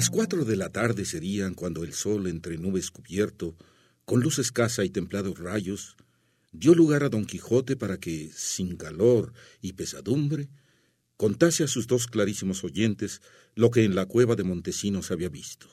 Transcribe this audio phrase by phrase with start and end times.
[0.00, 3.54] Las cuatro de la tarde serían cuando el sol, entre nubes cubierto,
[4.06, 5.94] con luz escasa y templados rayos,
[6.52, 10.48] dio lugar a don Quijote para que, sin calor y pesadumbre,
[11.18, 13.20] contase a sus dos clarísimos oyentes
[13.54, 15.68] lo que en la cueva de Montesinos había visto.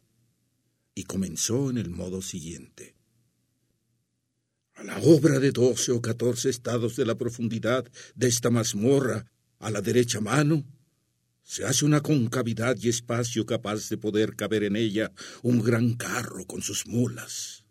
[0.94, 2.98] Y comenzó en el modo siguiente.
[4.73, 9.71] A la obra de doce o catorce estados de la profundidad de esta mazmorra, a
[9.71, 10.65] la derecha mano,
[11.48, 16.45] se hace una concavidad y espacio capaz de poder caber en ella un gran carro
[16.45, 17.63] con sus mulas.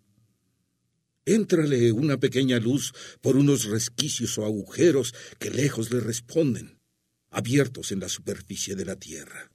[1.26, 6.80] Éntrale una pequeña luz por unos resquicios o agujeros que lejos le responden,
[7.28, 9.50] abiertos en la superficie de la tierra.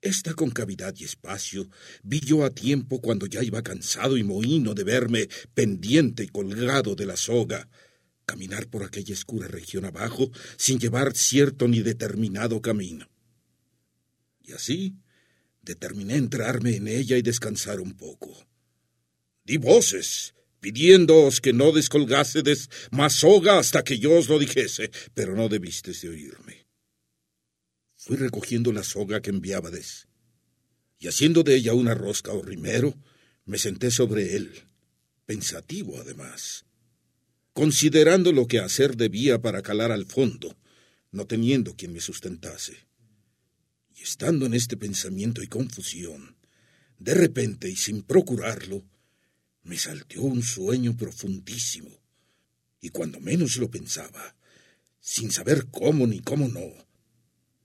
[0.00, 1.68] Esta concavidad y espacio
[2.02, 6.94] vi yo a tiempo cuando ya iba cansado y mohino de verme pendiente y colgado
[6.94, 7.68] de la soga,
[8.26, 13.08] caminar por aquella escura región abajo sin llevar cierto ni determinado camino.
[14.42, 14.96] Y así
[15.62, 18.46] determiné entrarme en ella y descansar un poco.
[19.44, 25.34] Di voces, pidiéndoos que no descolgásedes más soga hasta que yo os lo dijese, pero
[25.34, 26.66] no debistes de oírme.
[27.96, 30.08] Fui recogiendo la soga que enviábades,
[30.98, 32.94] y haciendo de ella una rosca o rimero,
[33.44, 34.64] me senté sobre él,
[35.24, 36.65] pensativo además,
[37.56, 40.58] considerando lo que hacer debía para calar al fondo,
[41.10, 42.86] no teniendo quien me sustentase.
[43.94, 46.36] Y estando en este pensamiento y confusión,
[46.98, 48.84] de repente y sin procurarlo,
[49.62, 51.98] me salteó un sueño profundísimo,
[52.82, 54.36] y cuando menos lo pensaba,
[55.00, 56.70] sin saber cómo ni cómo no,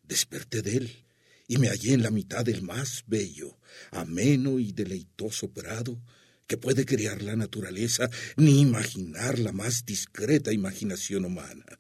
[0.04, 1.06] desperté de él
[1.50, 3.60] y me hallé en la mitad del más bello,
[3.92, 6.02] ameno y deleitoso prado
[6.48, 11.80] que puede crear la naturaleza ni imaginar la más discreta imaginación humana.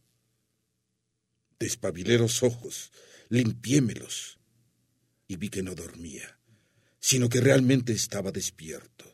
[1.59, 2.91] Despabilé los ojos,
[3.29, 4.39] limpiémelos
[5.27, 6.39] y vi que no dormía,
[6.99, 9.05] sino que realmente estaba despierto.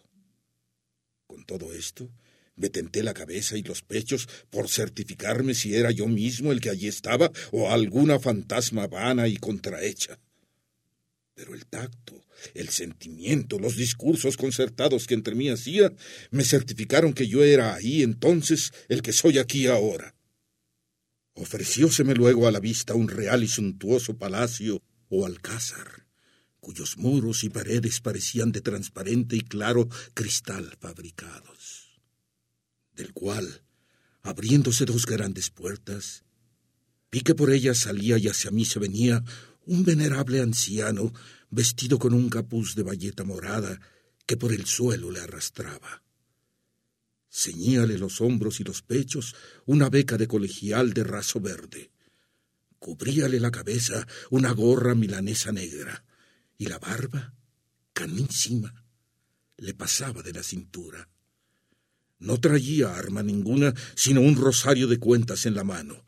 [1.27, 2.09] Con todo esto,
[2.55, 6.71] me tenté la cabeza y los pechos por certificarme si era yo mismo el que
[6.71, 10.19] allí estaba o alguna fantasma vana y contrahecha.
[11.37, 12.25] Pero el tacto,
[12.55, 15.93] el sentimiento, los discursos concertados que entre mí hacía,
[16.31, 20.15] me certificaron que yo era ahí entonces el que soy aquí ahora.
[21.35, 26.07] Ofrecióseme luego a la vista un real y suntuoso palacio o alcázar,
[26.59, 32.01] cuyos muros y paredes parecían de transparente y claro cristal fabricados,
[32.93, 33.61] del cual,
[34.23, 36.23] abriéndose dos grandes puertas,
[37.11, 39.23] vi que por ellas salía y hacia mí se venía
[39.67, 41.13] un venerable anciano
[41.49, 43.79] vestido con un capuz de bayeta morada
[44.25, 46.03] que por el suelo le arrastraba.
[47.29, 49.35] Ceñíale los hombros y los pechos
[49.65, 51.91] una beca de colegial de raso verde.
[52.79, 56.03] Cubríale la cabeza una gorra milanesa negra
[56.57, 57.33] y la barba,
[57.93, 58.73] canísima,
[59.57, 61.09] le pasaba de la cintura.
[62.19, 66.05] No traía arma ninguna, sino un rosario de cuentas en la mano,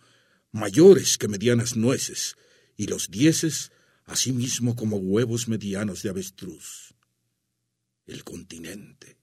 [0.52, 2.36] mayores que medianas nueces,
[2.80, 3.74] y los dieces
[4.06, 6.96] asimismo como huevos medianos de avestruz.
[8.06, 9.18] El continente,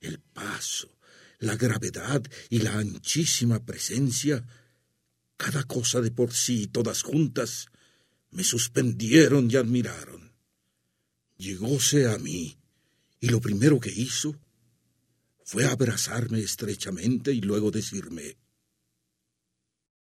[0.00, 0.96] el paso,
[1.38, 4.46] la gravedad y la anchísima presencia,
[5.36, 7.66] cada cosa de por sí, todas juntas,
[8.30, 10.32] me suspendieron y admiraron.
[11.36, 12.56] Llegóse a mí,
[13.20, 14.40] y lo primero que hizo
[15.44, 18.38] fue abrazarme estrechamente y luego decirme,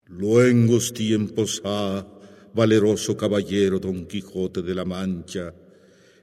[0.06, 2.21] Luengos tiempos ha
[2.54, 5.54] valeroso caballero Don Quijote de la Mancha,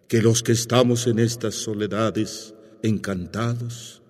[0.06, 4.02] que los que estamos en estas soledades, encantados,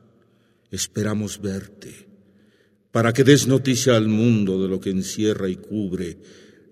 [0.70, 2.08] esperamos verte,
[2.90, 6.18] para que des noticia al mundo de lo que encierra y cubre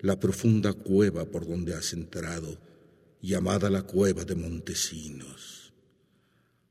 [0.01, 2.59] la profunda cueva por donde has entrado,
[3.21, 5.73] llamada la cueva de Montesinos.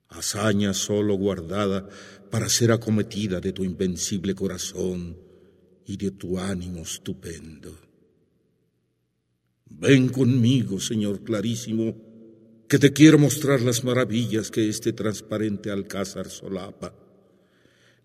[0.09, 1.89] Hazaña solo guardada
[2.31, 5.17] para ser acometida de tu invencible corazón
[5.85, 7.86] y de tu ánimo estupendo.
[9.69, 11.97] Ven conmigo, Señor clarísimo,
[12.69, 16.95] que te quiero mostrar las maravillas que este transparente alcázar solapa.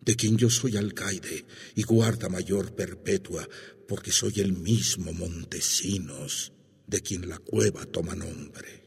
[0.01, 3.47] de quien yo soy alcaide y guarda mayor perpetua,
[3.87, 6.53] porque soy el mismo Montesinos,
[6.87, 8.81] de quien la cueva toma nombre.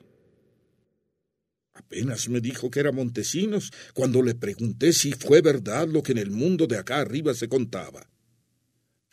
[1.75, 6.19] Apenas me dijo que era Montesinos cuando le pregunté si fue verdad lo que en
[6.19, 8.09] el mundo de acá arriba se contaba.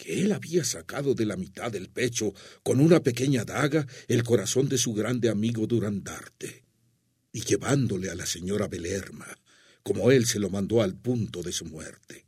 [0.01, 2.33] Que él había sacado de la mitad del pecho
[2.63, 6.63] con una pequeña daga el corazón de su grande amigo Durandarte,
[7.31, 9.27] y llevándole a la señora Belerma,
[9.83, 12.25] como él se lo mandó al punto de su muerte.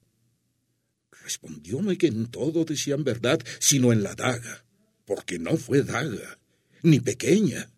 [1.23, 4.65] Respondióme que en todo decían verdad, sino en la daga,
[5.03, 6.37] porque no fue daga,
[6.83, 7.71] ni pequeña,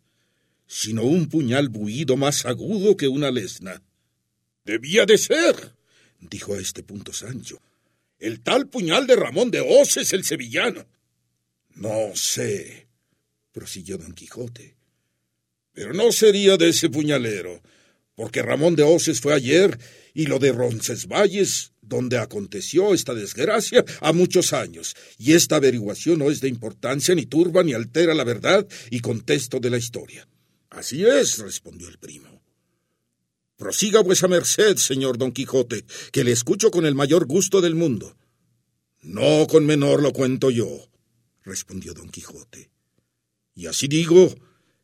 [0.68, 3.82] sino un puñal buido más agudo que una lesna.
[4.66, 5.74] Debía de ser,
[6.20, 7.62] dijo a este punto Sancho,
[8.26, 10.88] el tal puñal de Ramón de Oces el sevillano.
[11.76, 12.88] No sé,
[13.52, 14.76] prosiguió don Quijote,
[15.72, 17.62] pero no sería de ese puñalero,
[18.16, 19.78] porque Ramón de Oces fue ayer
[20.14, 26.32] y lo de Roncesvalles, donde aconteció esta desgracia, a muchos años, y esta averiguación no
[26.32, 30.28] es de importancia, ni turba, ni altera la verdad y contexto de la historia.
[30.70, 32.35] Así es, respondió el primo.
[33.58, 38.18] Prosiga vuesa merced, señor Don Quijote, que le escucho con el mayor gusto del mundo.
[39.02, 40.90] No con menor lo cuento yo,
[41.44, 42.70] respondió Don Quijote.
[43.54, 44.36] Y así digo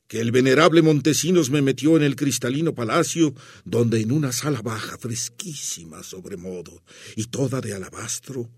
[0.08, 3.34] que el venerable Montesinos me metió en el cristalino palacio,
[3.66, 6.84] donde en una sala baja, fresquísima sobremodo,
[7.16, 8.50] y toda de alabastro,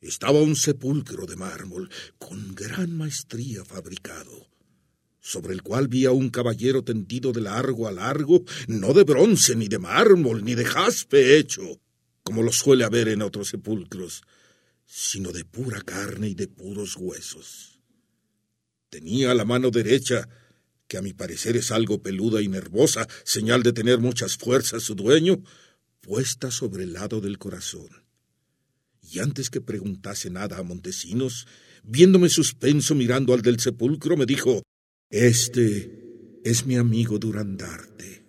[0.00, 4.48] estaba un sepulcro de mármol, con gran maestría fabricado,
[5.22, 9.54] sobre el cual vi a un caballero tendido de largo a largo, no de bronce,
[9.54, 11.80] ni de mármol, ni de jaspe hecho,
[12.24, 14.22] como lo suele haber en otros sepulcros,
[14.84, 17.78] sino de pura carne y de puros huesos.
[18.90, 20.28] Tenía la mano derecha
[20.88, 24.96] que a mi parecer es algo peluda y nervosa, señal de tener muchas fuerzas su
[24.96, 25.42] dueño,
[26.00, 27.88] puesta sobre el lado del corazón.
[29.00, 31.46] Y antes que preguntase nada a Montesinos,
[31.84, 34.62] viéndome suspenso mirando al del sepulcro, me dijo,
[35.12, 38.24] Este es mi amigo Durandarte,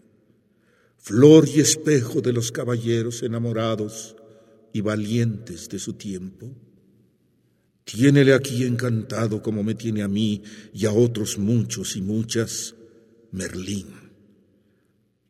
[0.98, 4.18] flor y espejo de los caballeros enamorados
[4.74, 6.54] y valientes de su tiempo.
[7.86, 10.44] Tiénele aquí encantado como me tiene a mí
[10.74, 12.76] y a otros muchos y muchas,
[13.32, 13.88] Merlín,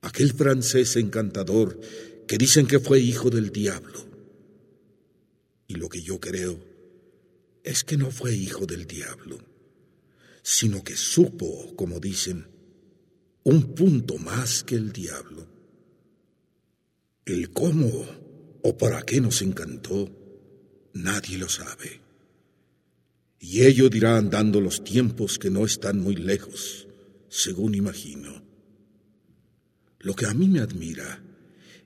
[0.01, 1.79] aquel francés encantador
[2.25, 4.03] que dicen que fue hijo del diablo.
[5.67, 6.59] Y lo que yo creo
[7.63, 9.52] es que no fue hijo del diablo,
[10.43, 12.45] sino que supo, como dicen,
[13.43, 15.47] un punto más que el diablo.
[17.25, 18.05] El cómo
[18.61, 20.09] o para qué nos encantó,
[20.93, 22.01] nadie lo sabe.
[23.39, 26.87] Y ello dirá andando los tiempos que no están muy lejos,
[27.29, 28.43] según imagino.
[29.99, 31.23] Lo que a mí me admira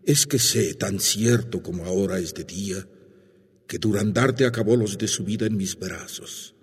[0.04, 2.88] es que sé, tan cierto como ahora es de día,
[3.68, 6.56] que Durandarte acabó los de su vida en mis brazos,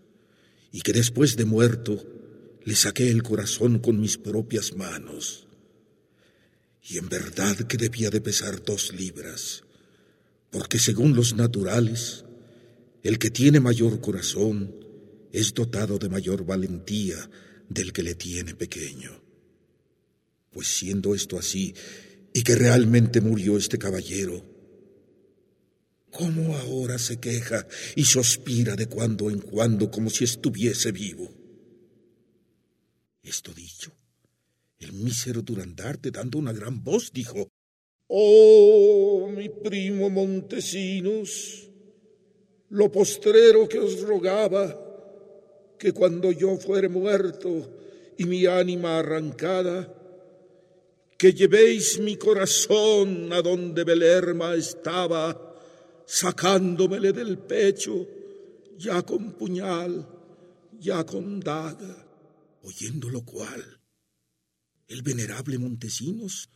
[0.74, 2.04] y que después de muerto
[2.64, 5.46] le saqué el corazón con mis propias manos.
[6.82, 9.62] Y en verdad que debía de pesar dos libras,
[10.50, 12.24] porque según los naturales,
[13.04, 14.74] el que tiene mayor corazón
[15.30, 17.30] es dotado de mayor valentía
[17.68, 19.12] del que le tiene pequeño.
[20.50, 21.72] Pues siendo esto así,
[22.32, 24.44] y que realmente murió este caballero,
[26.16, 27.66] ¿cómo ahora se queja
[27.96, 31.28] y suspira de cuando en cuando como si estuviese vivo?
[33.22, 33.92] Esto dicho,
[34.78, 37.48] el mísero Durandarte, dando una gran voz, dijo,
[38.06, 41.70] Oh, mi primo Montesinos,
[42.68, 44.80] lo postrero que os rogaba,
[45.78, 47.78] que cuando yo fuere muerto
[48.16, 49.92] y mi ánima arrancada,
[51.16, 55.43] que llevéis mi corazón a donde Belerma estaba,
[56.06, 58.06] sacándomele del pecho,
[58.78, 60.06] ya con puñal,
[60.78, 62.00] ya con daga.
[62.62, 63.80] Oyendo lo cual,
[64.88, 66.48] el venerable Montesinos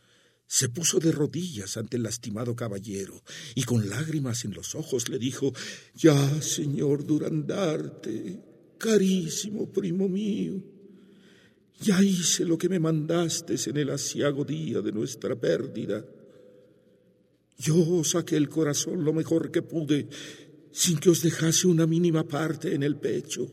[0.47, 5.19] se puso de rodillas ante el lastimado caballero y con lágrimas en los ojos le
[5.19, 5.53] dijo,
[5.93, 8.43] Ya, señor Durandarte,
[8.79, 10.63] carísimo primo mío,
[11.81, 16.03] ya hice lo que me mandaste en el asiago día de nuestra pérdida.
[17.59, 20.07] Yo saqué el corazón lo mejor que pude,
[20.71, 23.51] sin que os dejase una mínima parte en el pecho.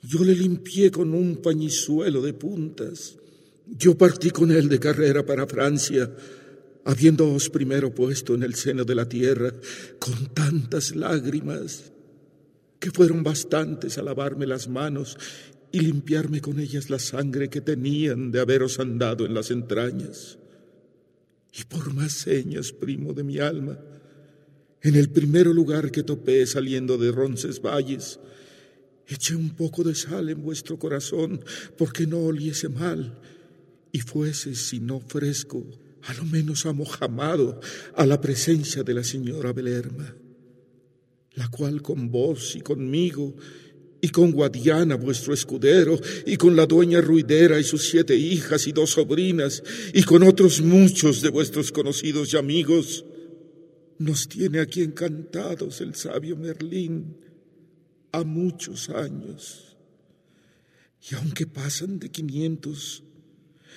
[0.00, 3.18] Yo le limpié con un pañizuelo de puntas.
[3.66, 6.08] Yo partí con él de carrera para Francia,
[6.84, 9.52] habiéndoos primero puesto en el seno de la tierra
[9.98, 11.92] con tantas lágrimas
[12.78, 15.16] que fueron bastantes a lavarme las manos
[15.72, 20.38] y limpiarme con ellas la sangre que tenían de haberos andado en las entrañas.
[21.52, 23.78] Y por más señas, primo de mi alma,
[24.80, 28.18] en el primer lugar que topé saliendo de Roncesvalles,
[29.06, 31.44] eché un poco de sal en vuestro corazón
[31.76, 33.18] porque no oliese mal
[33.92, 35.64] y fuese, si no fresco,
[36.02, 37.60] a lo menos amojamado
[37.94, 40.16] a la presencia de la señora Belerma,
[41.34, 43.36] la cual con vos y conmigo
[44.04, 48.72] y con Guadiana, vuestro escudero, y con la dueña Ruidera y sus siete hijas y
[48.72, 49.62] dos sobrinas,
[49.94, 53.04] y con otros muchos de vuestros conocidos y amigos,
[53.98, 57.16] nos tiene aquí encantados el sabio Merlín
[58.10, 59.76] a muchos años.
[61.08, 63.04] Y aunque pasan de quinientos,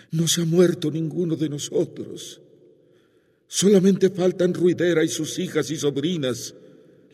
[0.10, 2.42] no se ha muerto ninguno de nosotros.
[3.48, 6.56] Solamente faltan Ruidera y sus hijas y sobrinas,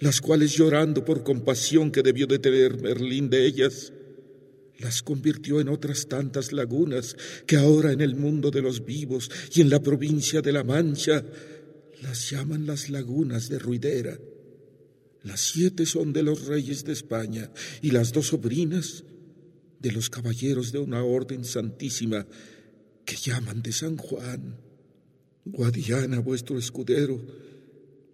[0.02, 3.94] las cuales llorando por compasión que debió de tener Merlín de ellas,
[4.80, 7.16] las convirtió en otras tantas lagunas
[7.46, 11.24] que ahora en el mundo de los vivos y en la provincia de La Mancha
[12.02, 14.18] las llaman las lagunas de Ruidera.
[15.22, 17.52] Las siete son de los reyes de España
[17.84, 19.04] y las dos sobrinas
[19.80, 22.26] de los caballeros de una orden santísima
[23.06, 24.58] que llaman de San Juan.
[25.46, 27.22] Guadiana, vuestro escudero,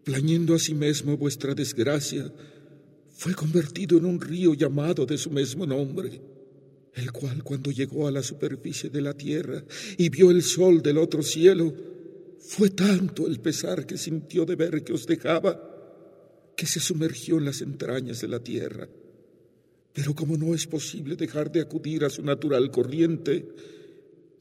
[0.08, 2.32] plañendo a sí mismo vuestra desgracia,
[3.12, 6.22] fue convertido en un río llamado de su mismo nombre,
[6.94, 9.62] el cual cuando llegó a la superficie de la tierra
[9.98, 11.74] y vio el sol del otro cielo,
[12.40, 15.60] fue tanto el pesar que sintió de ver que os dejaba,
[16.56, 18.88] que se sumergió en las entrañas de la tierra.
[19.92, 23.46] Pero como no es posible dejar de acudir a su natural corriente,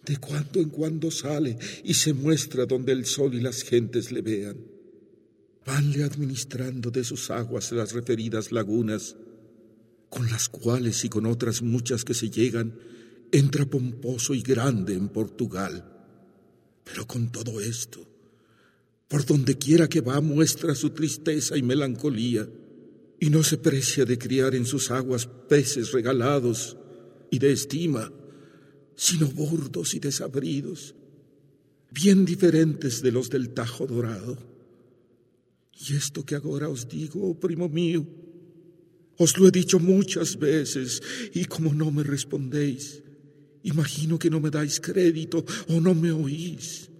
[0.04, 4.22] de cuando en cuando sale y se muestra donde el sol y las gentes le
[4.22, 4.75] vean.
[5.66, 9.16] Vanle administrando de sus aguas las referidas lagunas,
[10.08, 12.78] con las cuales y con otras muchas que se llegan,
[13.32, 15.84] entra pomposo y grande en Portugal.
[16.84, 18.08] Pero con todo esto,
[19.08, 22.48] por donde quiera que va muestra su tristeza y melancolía,
[23.18, 26.76] y no se precia de criar en sus aguas peces regalados
[27.30, 28.12] y de estima,
[28.94, 30.94] sino burdos y desabridos,
[31.90, 34.55] bien diferentes de los del Tajo Dorado.
[35.76, 38.06] Y esto que ahora os digo, oh primo mío,
[39.18, 41.02] os lo he dicho muchas veces,
[41.34, 43.02] y como no me respondéis,
[43.62, 46.90] imagino que no me dais crédito o no me oís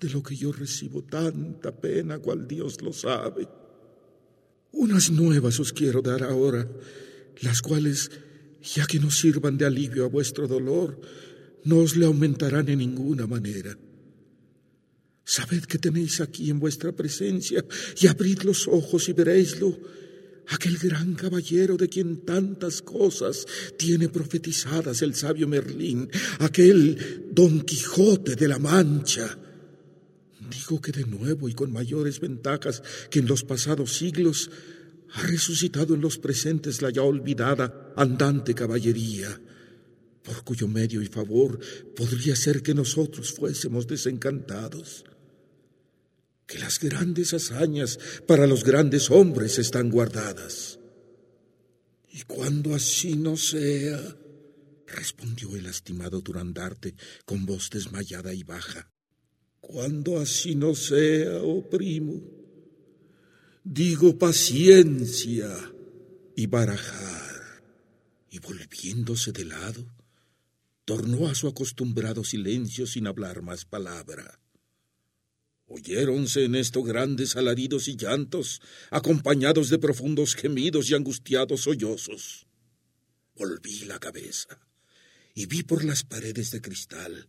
[0.00, 3.46] de lo que yo recibo tanta pena cual Dios lo sabe.
[4.72, 6.66] Unas nuevas os quiero dar ahora,
[7.42, 8.10] las cuales
[8.62, 11.00] ya que no sirvan de alivio a vuestro dolor,
[11.64, 13.76] no os le aumentarán en ninguna manera.
[15.30, 17.64] Sabed que tenéis aquí en vuestra presencia
[18.00, 19.78] y abrid los ojos y veréislo,
[20.48, 23.46] aquel gran caballero de quien tantas cosas
[23.78, 26.10] tiene profetizadas el sabio Merlín,
[26.40, 29.38] aquel Don Quijote de la Mancha.
[30.50, 34.50] Digo que de nuevo y con mayores ventajas que en los pasados siglos
[35.12, 39.40] ha resucitado en los presentes la ya olvidada andante caballería,
[40.24, 41.60] por cuyo medio y favor
[41.94, 45.04] podría ser que nosotros fuésemos desencantados.
[46.50, 50.80] Que las grandes hazañas para los grandes hombres están guardadas.
[52.12, 54.16] Y cuando así no sea,
[54.88, 58.90] respondió el lastimado Durandarte con voz desmayada y baja,
[59.60, 62.20] cuando así no sea, oh primo,
[63.62, 65.56] digo paciencia
[66.34, 67.62] y barajar.
[68.28, 69.86] Y volviéndose de lado,
[70.84, 74.40] tornó a su acostumbrado silencio sin hablar más palabra.
[75.72, 78.60] Oyéronse en esto grandes alaridos y llantos,
[78.90, 82.48] acompañados de profundos gemidos y angustiados sollozos.
[83.36, 84.58] Volví la cabeza
[85.32, 87.28] y vi por las paredes de cristal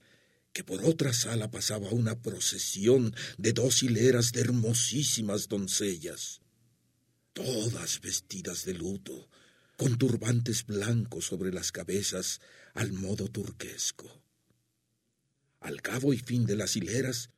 [0.53, 6.41] que por otra sala pasaba una procesión de dos hileras de hermosísimas doncellas,
[7.33, 9.29] todas vestidas de luto,
[9.77, 12.41] con turbantes blancos sobre las cabezas
[12.73, 14.23] al modo turquesco.
[15.59, 17.29] Al cabo y fin de las hileras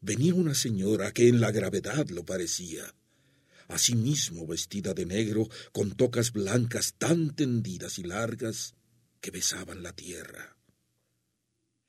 [0.00, 2.94] venía una señora que en la gravedad lo parecía,
[3.68, 8.74] asimismo vestida de negro, con tocas blancas tan tendidas y largas
[9.20, 10.56] que besaban la tierra.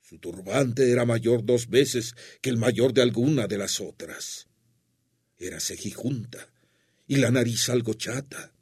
[0.00, 4.46] Su turbante era mayor dos veces que el mayor de alguna de las otras.
[5.38, 6.52] Era cejijunta
[7.06, 8.52] y la nariz algo chata,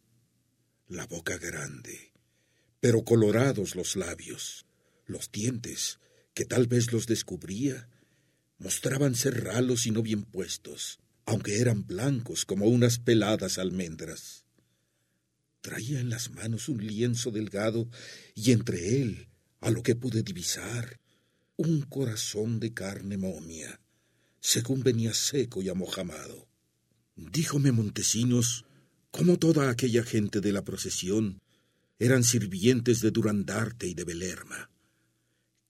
[0.88, 2.12] la boca grande,
[2.78, 4.64] pero colorados los labios,
[5.06, 5.98] los dientes,
[6.34, 7.88] que tal vez los descubría,
[8.60, 14.44] mostraban ser ralos y no bien puestos, aunque eran blancos como unas peladas almendras.
[15.62, 17.88] Traía en las manos un lienzo delgado
[18.34, 19.28] y entre él,
[19.60, 21.00] a lo que pude divisar,
[21.56, 23.80] un corazón de carne momia,
[24.40, 26.46] según venía seco y amojamado.
[27.16, 28.64] Díjome Montesinos
[29.10, 31.40] cómo toda aquella gente de la procesión
[31.98, 34.69] eran sirvientes de Durandarte y de Belerma,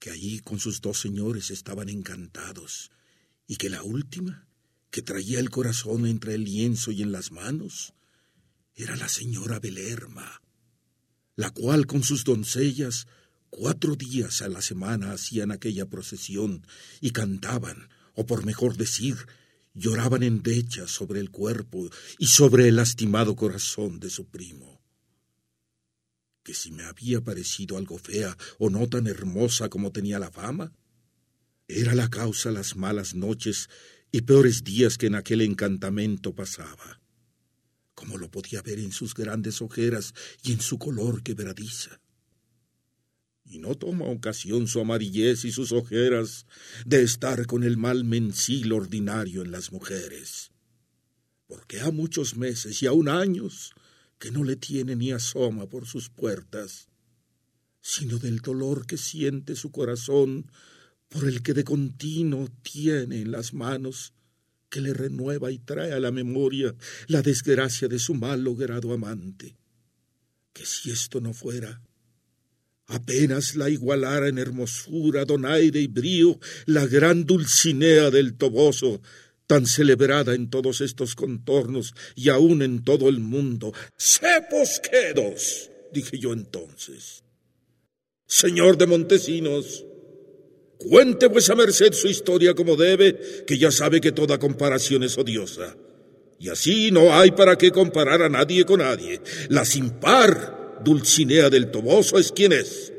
[0.01, 2.89] que allí con sus dos señores estaban encantados,
[3.45, 4.47] y que la última,
[4.89, 7.93] que traía el corazón entre el lienzo y en las manos,
[8.73, 10.41] era la señora Belerma,
[11.35, 13.05] la cual con sus doncellas
[13.51, 16.65] cuatro días a la semana hacían aquella procesión
[16.99, 19.17] y cantaban, o por mejor decir,
[19.75, 24.70] lloraban en decha sobre el cuerpo y sobre el lastimado corazón de su primo.
[26.43, 30.73] Que si me había parecido algo fea o no tan hermosa como tenía la fama,
[31.67, 33.69] era la causa las malas noches
[34.11, 37.01] y peores días que en aquel encantamento pasaba,
[37.95, 42.01] como lo podía ver en sus grandes ojeras y en su color quebradiza.
[43.45, 46.45] Y no toma ocasión su amarillez y sus ojeras
[46.85, 50.51] de estar con el mal mensil ordinario en las mujeres,
[51.47, 53.73] porque ha muchos meses y aun años
[54.21, 56.89] que no le tiene ni asoma por sus puertas,
[57.81, 60.45] sino del dolor que siente su corazón
[61.09, 64.13] por el que de continuo tiene en las manos
[64.69, 66.75] que le renueva y trae a la memoria
[67.07, 69.57] la desgracia de su mal logrado amante.
[70.53, 71.81] Que si esto no fuera,
[72.85, 79.01] apenas la igualara en hermosura, donaire y brío la gran Dulcinea del Toboso,
[79.51, 83.73] tan celebrada en todos estos contornos y aun en todo el mundo.
[83.97, 85.69] ¡Cepos quedos!
[85.91, 87.25] dije yo entonces.
[88.25, 89.83] Señor de Montesinos,
[90.77, 95.75] cuente vuesa merced su historia como debe, que ya sabe que toda comparación es odiosa.
[96.39, 99.19] Y así no hay para qué comparar a nadie con nadie.
[99.49, 102.93] La sin par Dulcinea del Toboso es quien es.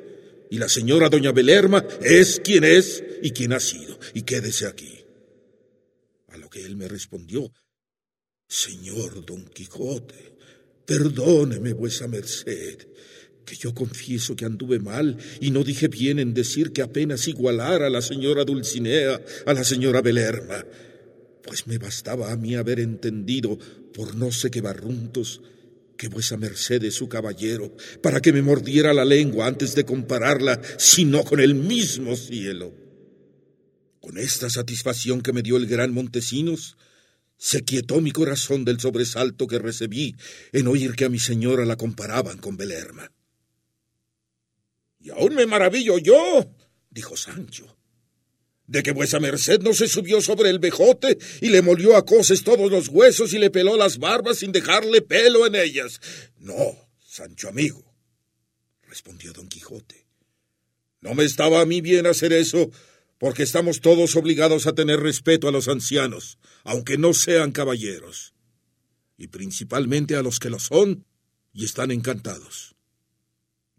[0.51, 3.99] Y la señora doña Belerma es quien es y quien ha sido.
[4.13, 5.02] Y quédese aquí.
[6.53, 7.51] Que él me respondió,
[8.47, 10.37] Señor Don Quijote,
[10.85, 12.89] perdóneme vuesa merced,
[13.47, 17.87] que yo confieso que anduve mal y no dije bien en decir que apenas igualara
[17.87, 20.63] a la señora Dulcinea a la señora Belerma,
[21.43, 23.59] pues me bastaba a mí haber entendido
[23.95, 25.41] por no sé qué barruntos
[25.97, 30.61] que vuesa merced es su caballero, para que me mordiera la lengua antes de compararla,
[30.77, 32.82] sino con el mismo cielo.
[34.03, 36.77] Con esta satisfacción que me dio el gran Montesinos,
[37.37, 40.17] se quietó mi corazón del sobresalto que recibí
[40.53, 43.13] en oír que a mi señora la comparaban con Belerma.
[44.99, 46.53] Y aún me maravillo yo,
[46.91, 47.77] dijo Sancho,
[48.67, 52.43] de que vuesa merced no se subió sobre el vejote y le molió a coces
[52.43, 56.01] todos los huesos y le peló las barbas sin dejarle pelo en ellas.
[56.39, 57.85] No, Sancho amigo,
[58.83, 60.09] respondió don Quijote.
[61.01, 62.69] No me estaba a mí bien hacer eso,
[63.23, 68.35] porque estamos todos obligados a tener respeto a los ancianos, aunque no sean caballeros,
[69.17, 71.07] y principalmente a los que lo son
[71.53, 72.75] y están encantados.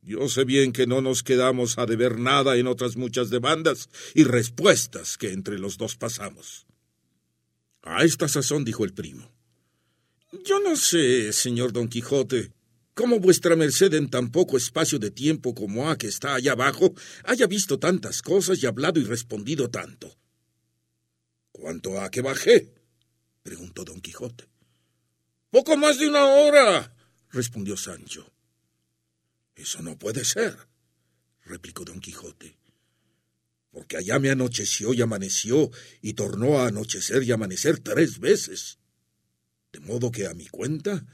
[0.01, 4.23] Yo sé bien que no nos quedamos a deber nada en otras muchas demandas y
[4.23, 6.65] respuestas que entre los dos pasamos.
[7.81, 9.29] A esta sazón dijo el primo.
[10.45, 12.53] Yo no sé, señor Don Quijote,
[12.93, 16.93] cómo vuestra merced en tan poco espacio de tiempo como ha que está allá abajo
[17.23, 20.17] haya visto tantas cosas y hablado y respondido tanto.
[21.51, 22.73] ¿Cuánto ha que bajé?
[23.43, 24.47] preguntó Don Quijote.
[25.49, 26.95] Poco más de una hora,
[27.29, 28.33] respondió Sancho.
[29.55, 30.57] Eso no puede ser,
[31.45, 32.57] replicó don Quijote,
[33.69, 35.69] porque allá me anocheció y amaneció
[36.01, 38.79] y tornó a anochecer y amanecer tres veces.
[39.71, 41.05] De modo que a mi cuenta,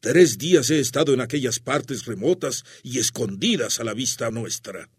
[0.00, 4.90] tres días he estado en aquellas partes remotas y escondidas a la vista nuestra.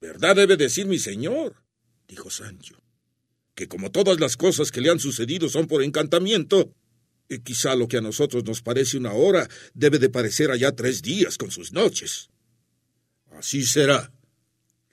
[0.00, 1.62] Verdad debe decir mi señor,
[2.06, 2.82] dijo Sancho,
[3.54, 6.74] que como todas las cosas que le han sucedido son por encantamiento,
[7.28, 11.02] y quizá lo que a nosotros nos parece una hora debe de parecer allá tres
[11.02, 12.28] días con sus noches.
[13.32, 14.12] Así será,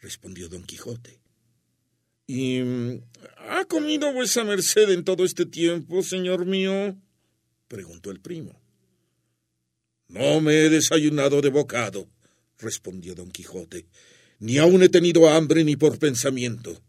[0.02, 1.22] respondió don Quijote.
[2.26, 2.60] ¿Y
[3.38, 6.98] ha comido vuesa merced en todo este tiempo, señor mío?
[7.74, 8.62] Preguntó el primo.
[10.08, 12.08] No me he desayunado de bocado,
[12.60, 13.88] respondió don Quijote,
[14.38, 16.80] ni aun he tenido hambre ni por pensamiento.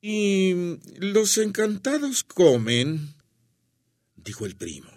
[0.00, 0.52] ¿Y
[0.98, 3.14] los encantados comen?
[4.16, 4.90] dijo el primo.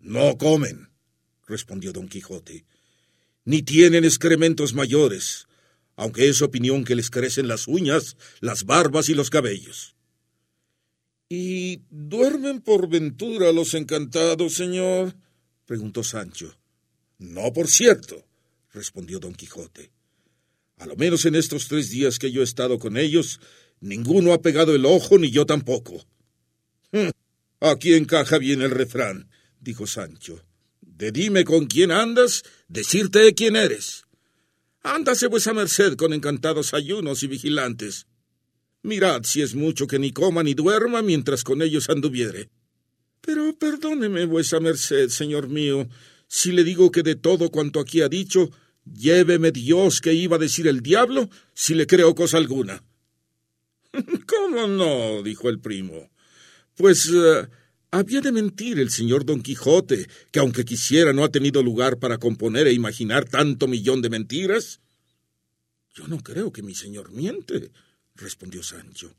[0.00, 0.88] No comen,
[1.46, 2.64] respondió don Quijote,
[3.44, 5.46] ni tienen excrementos mayores,
[5.94, 9.94] aunque es opinión que les crecen las uñas, las barbas y los cabellos.
[11.32, 15.14] ¿Y duermen por ventura los encantados, señor?
[15.64, 16.58] preguntó Sancho.
[17.18, 18.26] No, por cierto,
[18.72, 19.92] respondió don Quijote.
[20.78, 23.38] A lo menos en estos tres días que yo he estado con ellos,
[23.78, 26.04] ninguno ha pegado el ojo ni yo tampoco.
[26.90, 27.10] Hm,
[27.60, 30.44] aquí encaja bien el refrán, dijo Sancho.
[30.80, 34.04] De dime con quién andas, decirte quién eres.
[34.82, 38.08] Ándase vuesa merced con encantados ayunos y vigilantes.
[38.82, 42.48] Mirad si es mucho que ni coma ni duerma mientras con ellos anduviere.
[43.20, 45.88] Pero perdóneme vuesa merced, señor mío,
[46.26, 48.50] si le digo que de todo cuanto aquí ha dicho,
[48.84, 52.82] lléveme Dios que iba a decir el diablo, si le creo cosa alguna.
[54.26, 55.22] ¿Cómo no?
[55.22, 56.10] dijo el primo.
[56.76, 57.48] Pues eh,
[57.90, 62.18] había de mentir el señor Don Quijote, que aunque quisiera no ha tenido lugar para
[62.18, 64.80] componer e imaginar tanto millón de mentiras.
[65.92, 67.72] Yo no creo que mi señor miente,
[68.20, 69.14] respondió Sancho.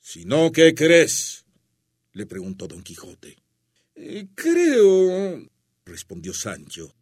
[0.00, 1.44] Si no, ¿qué crees?
[2.12, 3.38] le preguntó Don Quijote.
[3.94, 5.48] Eh, creo,
[5.84, 6.94] respondió Sancho,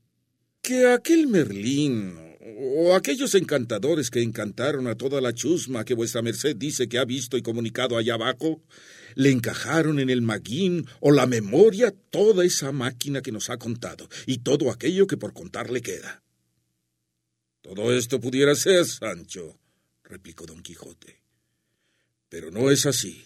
[0.62, 2.16] que aquel Merlín
[2.58, 7.04] o aquellos encantadores que encantaron a toda la chusma que vuestra merced dice que ha
[7.04, 8.62] visto y comunicado allá abajo,
[9.14, 14.08] le encajaron en el maguín o la memoria toda esa máquina que nos ha contado
[14.26, 16.22] y todo aquello que por contar le queda.
[17.60, 19.59] Todo esto pudiera ser, Sancho,
[20.10, 21.22] replicó don Quijote.
[22.28, 23.24] Pero no es así,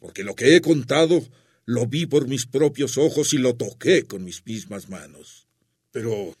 [0.00, 1.22] porque lo que he contado
[1.64, 5.46] lo vi por mis propios ojos y lo toqué con mis mismas manos.
[5.90, 6.36] Pero,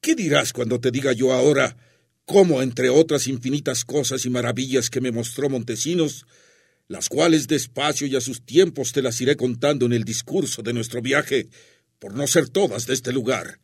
[0.00, 1.76] ¿qué dirás cuando te diga yo ahora
[2.24, 6.26] cómo, entre otras infinitas cosas y maravillas que me mostró Montesinos,
[6.88, 10.72] las cuales despacio y a sus tiempos te las iré contando en el discurso de
[10.72, 11.48] nuestro viaje,
[11.98, 13.60] por no ser todas de este lugar.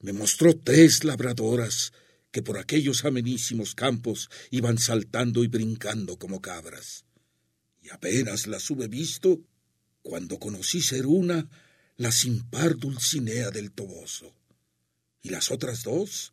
[0.00, 1.92] Me mostró tres labradoras
[2.30, 7.04] que por aquellos amenísimos campos iban saltando y brincando como cabras.
[7.80, 9.40] Y apenas las hube visto
[10.02, 11.48] cuando conocí ser una
[11.96, 14.34] la sin par Dulcinea del Toboso.
[15.20, 16.32] Y las otras dos,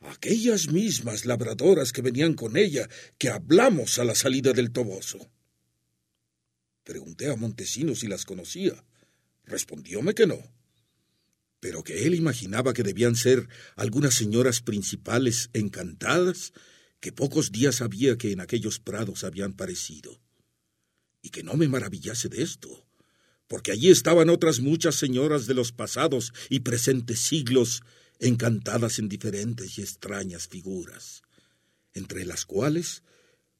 [0.00, 5.30] aquellas mismas labradoras que venían con ella, que hablamos a la salida del Toboso.
[6.82, 8.72] Pregunté a Montesinos si las conocía.
[9.44, 10.38] Respondióme que no,
[11.60, 16.52] pero que él imaginaba que debían ser algunas señoras principales encantadas
[17.00, 20.20] que pocos días había que en aquellos prados habían parecido.
[21.22, 22.86] Y que no me maravillase de esto,
[23.48, 27.82] porque allí estaban otras muchas señoras de los pasados y presentes siglos
[28.18, 31.22] encantadas en diferentes y extrañas figuras,
[31.94, 33.02] entre las cuales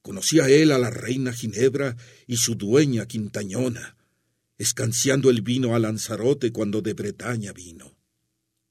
[0.07, 1.97] Conocía él a la reina Ginebra
[2.29, 3.97] y su dueña Quintañona,
[4.59, 7.97] escanciando el vino a Lanzarote cuando de Bretaña vino.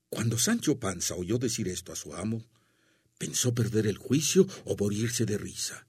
[0.10, 2.44] Cuando Sancho Panza oyó decir esto a su amo,
[3.18, 5.88] pensó perder el juicio o morirse de risa,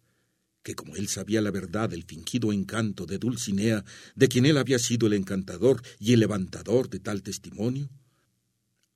[0.62, 4.78] que como él sabía la verdad del fingido encanto de Dulcinea, de quien él había
[4.78, 7.88] sido el encantador y el levantador de tal testimonio,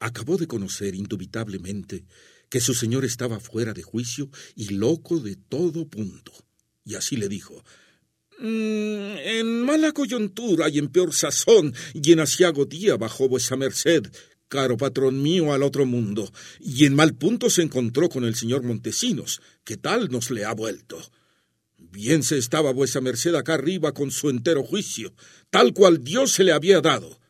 [0.01, 2.05] acabó de conocer indubitablemente
[2.49, 6.33] que su señor estaba fuera de juicio y loco de todo punto.
[6.85, 7.65] Y así le dijo,
[8.43, 14.07] En mala coyuntura y en peor sazón y en asiago día bajó vuesa merced,
[14.49, 18.63] caro patrón mío al otro mundo, y en mal punto se encontró con el señor
[18.63, 20.99] Montesinos, que tal nos le ha vuelto.
[21.77, 25.13] Bien se estaba vuesa merced acá arriba con su entero juicio,
[25.51, 27.21] tal cual Dios se le había dado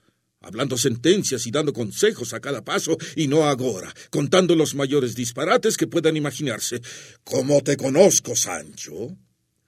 [0.43, 5.77] hablando sentencias y dando consejos a cada paso, y no agora, contando los mayores disparates
[5.77, 6.81] que puedan imaginarse.
[7.25, 9.17] ¿Cómo te conozco, Sancho?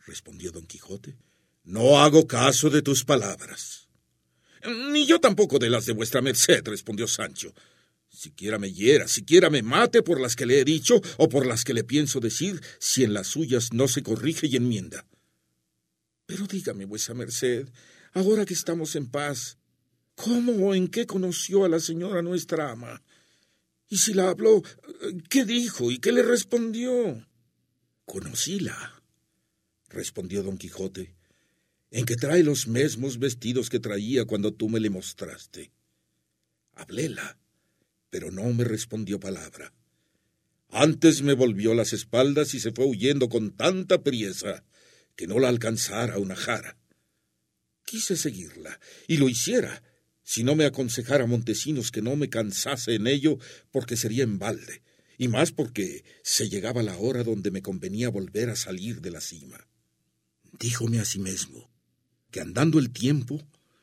[0.07, 1.15] respondió don Quijote.
[1.64, 3.88] No hago caso de tus palabras.
[4.90, 7.55] Ni yo tampoco de las de vuestra merced, respondió Sancho.
[8.09, 11.64] Siquiera me hiera, siquiera me mate por las que le he dicho o por las
[11.64, 15.07] que le pienso decir, si en las suyas no se corrige y enmienda.
[16.27, 17.68] Pero dígame, vuesa merced,
[18.12, 19.59] ahora que estamos en paz,
[20.14, 23.03] ¿Cómo o en qué conoció a la señora nuestra ama?
[23.88, 24.62] Y si la habló,
[25.29, 27.27] ¿qué dijo y qué le respondió?
[28.05, 29.03] Conocíla,
[29.88, 31.14] respondió don Quijote,
[31.93, 35.71] en que trae los mismos vestidos que traía cuando tú me le mostraste.
[36.75, 37.39] Habléla,
[38.09, 39.75] pero no me respondió palabra.
[40.71, 44.65] Antes me volvió las espaldas y se fue huyendo con tanta priesa
[45.17, 46.79] que no la alcanzara una jara.
[47.85, 49.83] Quise seguirla, y lo hiciera,
[50.23, 53.39] si no me aconsejara Montesinos que no me cansase en ello,
[53.71, 54.83] porque sería en balde,
[55.19, 59.21] y más porque se llegaba la hora donde me convenía volver a salir de la
[59.21, 59.69] cima.
[60.59, 61.72] Díjome a sí mismo
[62.33, 63.40] que andando el tiempo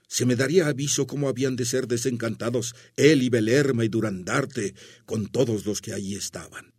[0.09, 4.73] se me daría aviso cómo habían de ser desencantados él y Belerma y Durandarte
[5.05, 6.73] con todos los que allí estaban.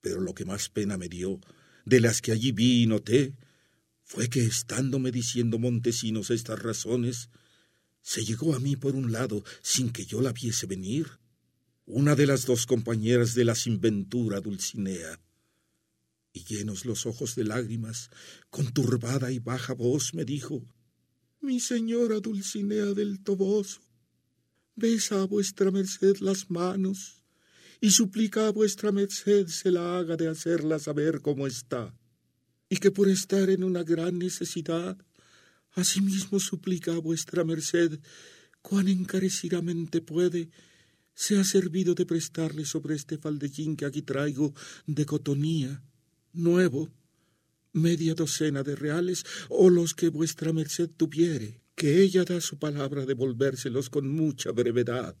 [0.00, 1.40] Pero lo que más pena me dio,
[1.84, 3.34] de las que allí vi y noté,
[4.04, 7.28] fue que estándome diciendo Montesinos estas razones,
[8.00, 11.18] se llegó a mí por un lado sin que yo la viese venir,
[11.86, 15.18] una de las dos compañeras de la sinventura Dulcinea.
[16.32, 18.10] Y llenos los ojos de lágrimas,
[18.50, 20.64] con turbada y baja voz me dijo,
[21.40, 23.80] Mi señora Dulcinea del Toboso,
[24.76, 27.22] besa a vuestra merced las manos
[27.80, 31.94] y suplica a vuestra merced se la haga de hacerla saber cómo está,
[32.68, 34.98] y que por estar en una gran necesidad,
[35.72, 38.00] asimismo suplica a vuestra merced
[38.62, 40.50] cuán encarecidamente puede
[41.14, 44.54] sea servido de prestarle sobre este faldellín que aquí traigo
[44.86, 45.82] de cotonía,
[46.32, 46.90] nuevo,
[47.72, 53.06] media docena de reales o los que vuestra merced tuviere, que ella da su palabra
[53.06, 55.16] de volvérselos con mucha brevedad.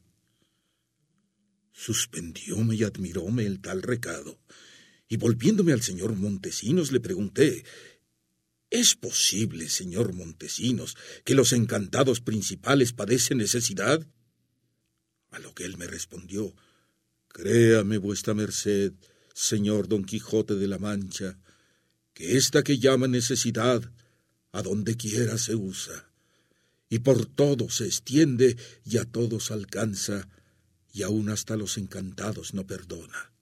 [1.72, 4.38] Suspendióme y admiróme el tal recado,
[5.08, 7.64] y volviéndome al señor Montesinos le pregunté
[8.70, 14.06] ¿Es posible, señor Montesinos, que los encantados principales padecen necesidad?
[15.30, 16.54] A lo que él me respondió
[17.32, 18.92] Créame vuestra merced,
[19.40, 21.38] señor Don Quijote de la Mancha,
[22.12, 23.90] que esta que llama necesidad,
[24.52, 26.10] a donde quiera se usa,
[26.90, 30.28] y por todo se extiende y a todos alcanza,
[30.92, 33.32] y aun hasta los encantados no perdona.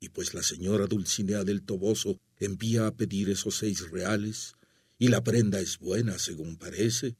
[0.00, 4.54] Y pues la señora Dulcinea del Toboso envía a pedir esos seis reales,
[4.98, 7.16] y la prenda es buena, según parece,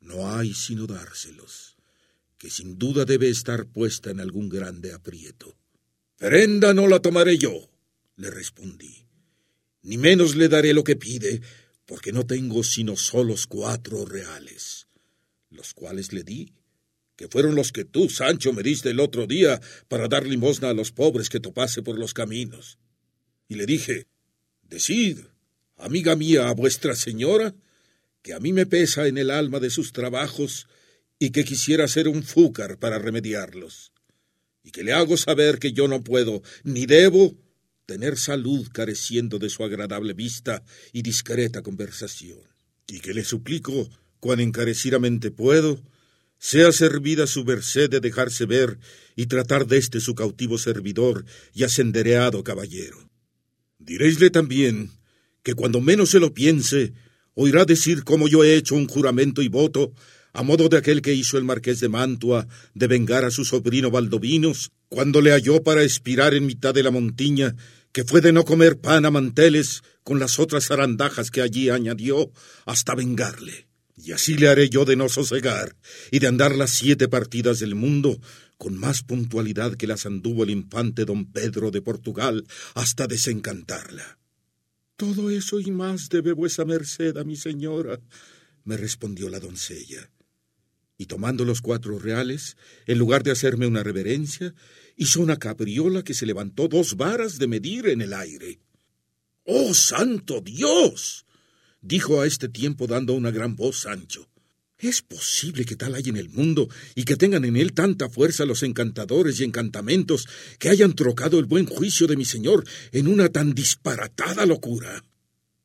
[0.00, 1.76] no hay sino dárselos,
[2.38, 5.58] que sin duda debe estar puesta en algún grande aprieto.
[6.16, 7.70] Prenda no la tomaré yo,
[8.16, 9.06] le respondí,
[9.82, 11.42] ni menos le daré lo que pide,
[11.84, 14.88] porque no tengo sino solos cuatro reales,
[15.50, 16.52] los cuales le di
[17.16, 20.74] que fueron los que tú, Sancho, me diste el otro día para dar limosna a
[20.74, 22.78] los pobres que topase por los caminos.
[23.48, 24.06] Y le dije,
[24.62, 25.20] Decid,
[25.76, 27.54] amiga mía, a vuestra señora,
[28.22, 30.68] que a mí me pesa en el alma de sus trabajos
[31.18, 33.92] y que quisiera ser un fúcar para remediarlos,
[34.66, 37.36] y que le hago saber que yo no puedo ni debo
[37.86, 42.40] tener salud careciendo de su agradable vista y discreta conversación,
[42.88, 45.80] y que le suplico, cuán encarecidamente puedo,
[46.38, 48.80] sea servida su merced de dejarse ver
[49.14, 51.24] y tratar de este su cautivo servidor
[51.54, 53.08] y asendereado caballero.
[53.78, 54.90] Diréisle también
[55.44, 56.92] que cuando menos se lo piense,
[57.34, 59.92] oirá decir cómo yo he hecho un juramento y voto
[60.36, 63.90] a modo de aquel que hizo el marqués de Mantua de vengar a su sobrino
[63.90, 67.56] Valdovinos, cuando le halló para expirar en mitad de la montiña,
[67.90, 72.30] que fue de no comer pan a manteles con las otras zarandajas que allí añadió,
[72.66, 73.66] hasta vengarle.
[73.96, 75.74] Y así le haré yo de no sosegar
[76.10, 78.20] y de andar las siete partidas del mundo
[78.58, 82.44] con más puntualidad que las anduvo el infante don Pedro de Portugal
[82.74, 84.18] hasta desencantarla.
[84.96, 87.98] Todo eso y más debe vuesa merced a mi señora,
[88.64, 90.10] me respondió la doncella.
[90.98, 92.56] Y tomando los cuatro reales,
[92.86, 94.54] en lugar de hacerme una reverencia,
[94.96, 98.60] hizo una cabriola que se levantó dos varas de medir en el aire.
[99.44, 101.26] ¡Oh, santo Dios!
[101.80, 104.28] dijo a este tiempo dando una gran voz Sancho.
[104.78, 108.44] ¿Es posible que tal hay en el mundo y que tengan en él tanta fuerza
[108.44, 110.28] los encantadores y encantamentos
[110.58, 115.02] que hayan trocado el buen juicio de mi señor en una tan disparatada locura?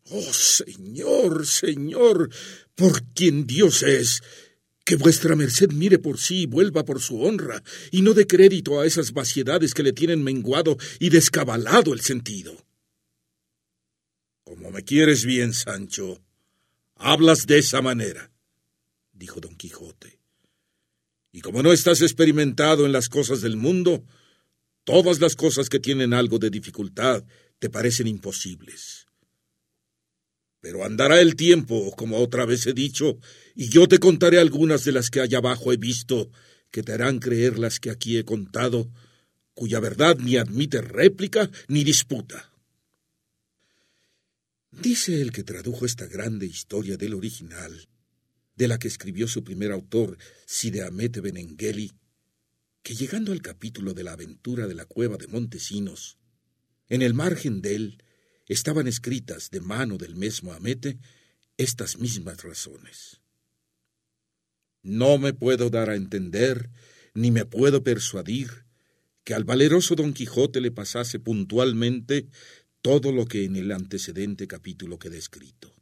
[0.10, 2.30] Oh Señor, Señor,
[2.76, 4.22] por quien Dios es,
[4.84, 8.80] que vuestra merced mire por sí y vuelva por su honra, y no dé crédito
[8.80, 12.66] a esas vaciedades que le tienen menguado y descabalado el sentido.
[14.44, 16.22] Como me quieres bien, Sancho,
[16.96, 18.32] hablas de esa manera,
[19.14, 20.20] dijo don Quijote.
[21.32, 24.04] Y como no estás experimentado en las cosas del mundo,
[24.84, 27.24] todas las cosas que tienen algo de dificultad
[27.60, 29.08] te parecen imposibles.
[30.62, 33.20] Pero andará el tiempo, como otra vez he dicho,
[33.56, 36.32] y yo te contaré algunas de las que allá abajo he visto,
[36.70, 38.90] que te harán creer las que aquí he contado,
[39.56, 42.54] cuya verdad ni admite réplica ni disputa.
[44.72, 47.90] Dice el que tradujo esta grande historia del original,
[48.56, 51.92] de la que escribió su primer autor, Sideamete Benengeli,
[52.84, 56.20] que llegando al capítulo de la aventura de la cueva de Montesinos,
[56.88, 58.04] en el margen de él
[58.52, 60.98] estaban escritas de mano del mismo Amete
[61.56, 63.22] estas mismas razones.
[64.84, 66.70] No me puedo dar a entender,
[67.14, 68.66] ni me puedo persuadir,
[69.24, 72.28] que al valeroso Don Quijote le pasase puntualmente
[72.82, 75.74] todo lo que en el antecedente capítulo queda escrito.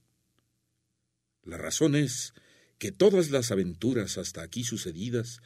[1.44, 2.34] La razón es
[2.78, 5.42] que todas las aventuras hasta aquí sucedidas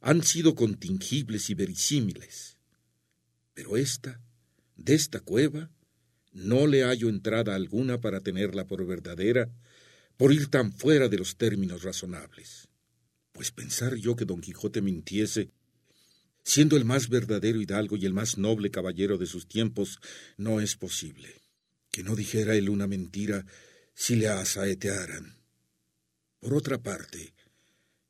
[0.00, 2.56] han sido contingibles y verisímiles,
[3.54, 4.20] pero esta,
[4.76, 5.72] de esta cueva,
[6.32, 9.50] no le hallo entrada alguna para tenerla por verdadera,
[10.16, 12.68] por ir tan fuera de los términos razonables.
[13.32, 15.50] Pues pensar yo que don Quijote mintiese
[16.48, 20.00] siendo el más verdadero hidalgo y el más noble caballero de sus tiempos,
[20.38, 21.42] no es posible.
[21.90, 23.44] Que no dijera él una mentira
[23.92, 25.36] si le asaetearan.
[26.40, 27.34] Por otra parte,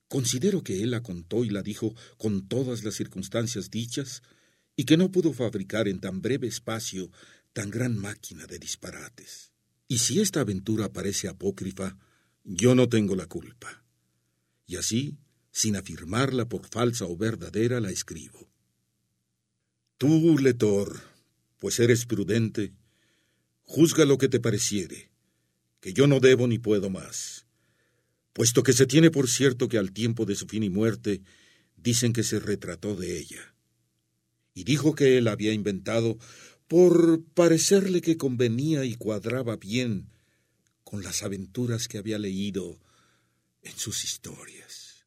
[0.07, 4.23] considero que él la contó y la dijo con todas las circunstancias dichas,
[4.77, 7.11] y que no pudo fabricar en tan breve espacio
[7.59, 9.51] tan gran máquina de disparates.
[9.89, 11.97] Y si esta aventura parece apócrifa,
[12.45, 13.83] yo no tengo la culpa.
[14.65, 15.19] Y así,
[15.51, 18.49] sin afirmarla por falsa o verdadera, la escribo.
[19.97, 21.01] Tú, lector,
[21.59, 22.75] pues eres prudente,
[23.65, 25.11] juzga lo que te pareciere,
[25.81, 27.45] que yo no debo ni puedo más,
[28.35, 31.23] puesto que se tiene por cierto que al tiempo de su fin y muerte
[31.77, 33.53] dicen que se retrató de ella
[34.55, 36.19] y dijo que él había inventado
[36.69, 40.11] por parecerle que convenía y cuadraba bien
[40.85, 42.79] con las aventuras que había leído
[43.63, 45.07] en sus historias.